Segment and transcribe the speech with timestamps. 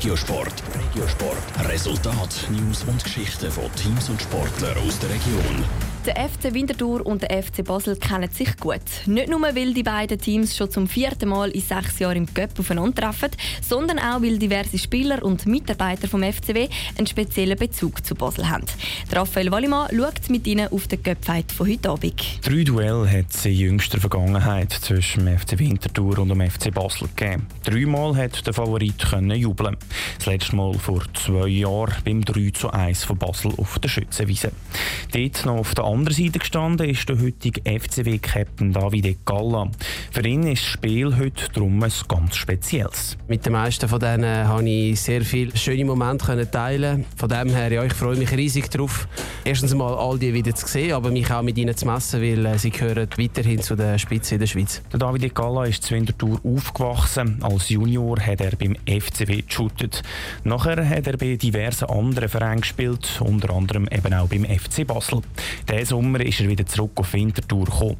[0.00, 0.54] Regiosport.
[0.74, 1.68] Regiosport.
[1.68, 5.62] Resultat, News und Geschichten von Teams und Sportlern aus der Region.
[6.06, 8.80] Der FC Winterthur und der FC Basel kennen sich gut.
[9.04, 12.58] Nicht nur, weil die beiden Teams schon zum vierten Mal in sechs Jahren im Cup
[12.58, 13.28] aufeinandertreffen,
[13.60, 18.64] sondern auch, weil diverse Spieler und Mitarbeiter vom FCW einen speziellen Bezug zu Basel haben.
[19.12, 22.22] Raphael Wallimann schaut mit ihnen auf den Cup-Fight von heute Abend.
[22.42, 27.08] Drei Duelle hat es in jüngster Vergangenheit zwischen dem FC Winterthur und dem FC Basel
[27.14, 27.46] gegeben.
[27.62, 29.76] Dreimal hat der Favorit können jubeln.
[30.16, 34.52] Das letzte Mal vor zwei Jahren beim 3 zu 1 von Basel auf der Schützenwiese.
[35.12, 39.70] Dort noch auf der anderen Seite gestanden ist der heutige FCW-Captain Davide Galla.
[40.10, 43.16] Für ihn ist das Spiel heute darum ein ganz spezielles.
[43.28, 47.04] Mit den meisten von denen konnte ich sehr viele schöne Momente teilen.
[47.16, 49.08] Von dem her, ja, ich freue mich riesig darauf,
[49.44, 52.46] erstens mal all die wieder zu sehen, aber mich auch mit ihnen zu messen, weil
[52.46, 54.82] äh, sie gehören weiterhin zu der Spitze in der Schweiz.
[54.92, 57.38] Der Davide Galla ist zu Winterthur aufgewachsen.
[57.42, 59.42] Als Junior hat er beim FCW
[59.80, 60.02] geshootet.
[60.44, 65.22] Nachher hat er bei diversen anderen Vereinen gespielt, unter anderem eben auch beim FC Basel.
[65.68, 67.96] Diesen Sommer ist er wieder zurück auf Winterthur gekommen.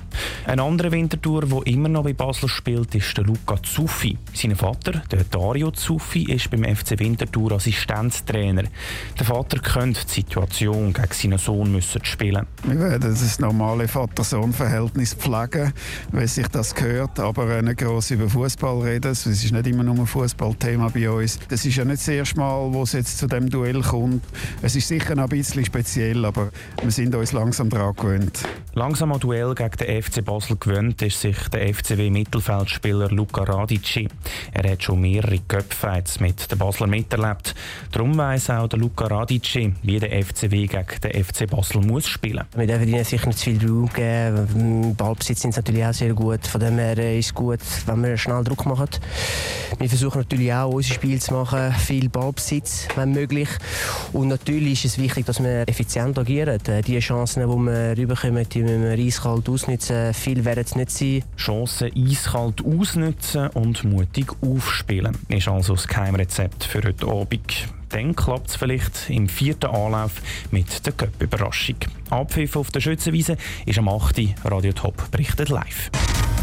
[0.47, 4.17] Ein anderer Winterthur, der immer noch bei Basel spielt, ist der Luca Zuffi.
[4.33, 8.65] Sein Vater, der Dario Zuffi, ist beim FC Winterthur Assistenztrainer.
[9.19, 12.47] Der Vater könnte die Situation gegen seinen Sohn müssen spielen.
[12.65, 15.73] Wir werden das normale Vater-Sohn-Verhältnis pflegen,
[16.13, 19.13] wie sich das gehört, aber nicht gross über Fußball reden.
[19.13, 21.39] Es ist nicht immer nur ein Fußballthema bei uns.
[21.49, 24.25] Das ist ja nicht das erste Mal, wo es jetzt zu dem Duell kommt.
[24.63, 26.51] Es ist sicher noch ein bisschen speziell, aber
[26.83, 28.41] wir sind uns langsam daran gewöhnt.
[28.75, 34.09] Langsam an Duell gegen den FC Basel gewöhnt ist sich der FCW-Mittelfeldspieler Luca Radici.
[34.53, 37.55] Er hat schon mehrere Köpffights mit den Basler miterlebt.
[37.91, 42.45] Darum weiss auch der Luca Radici, wie der FCW gegen den FC Basel muss spielen.
[42.55, 44.49] Wir dürfen ihnen sicher nicht zu viel Raum geben.
[44.55, 46.47] Im Ballbesitz sind natürlich auch sehr gut.
[46.47, 48.89] Von dem her ist es gut, wenn wir schnell Druck machen.
[49.79, 53.49] Wir versuchen natürlich auch, unser Spiel zu machen, viel Ballbesitz, wenn möglich.
[54.13, 56.59] Und natürlich ist es wichtig, dass wir effizient agieren.
[56.87, 60.15] Die Chancen, die wir rüberkommen, die müssen wir eiskalt ausnutzen.
[60.15, 61.25] Viel werden es nicht sein.
[61.37, 67.69] Chancen eiskalt ausnutzen und mutig aufspielen, ist also das Geheimrezept für heute Abend.
[67.91, 70.23] Dann klappt es vielleicht im vierten Anlauf
[70.53, 71.77] mit der Cup-Überraschung.
[72.09, 73.37] Abpfiff auf der Schützenwiese
[73.67, 74.21] ist am 8.
[74.45, 75.91] Radio Top berichtet live.